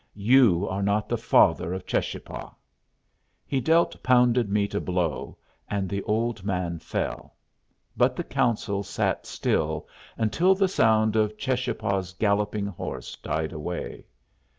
You 0.15 0.67
are 0.67 0.81
not 0.81 1.07
the 1.09 1.15
father 1.19 1.75
of 1.75 1.85
Cheschapah." 1.85 2.55
He 3.45 3.61
dealt 3.61 4.01
Pounded 4.01 4.49
Meat 4.49 4.73
a 4.73 4.81
blow, 4.81 5.37
and 5.69 5.87
the 5.87 6.01
old 6.05 6.43
man 6.43 6.79
fell. 6.79 7.35
But 7.95 8.15
the 8.15 8.23
council 8.23 8.81
sat 8.81 9.27
still 9.27 9.87
until 10.17 10.55
the 10.55 10.67
sound 10.67 11.15
of 11.15 11.37
Cheschapah's 11.37 12.13
galloping 12.13 12.65
horse 12.65 13.15
died 13.15 13.51
away. 13.53 14.05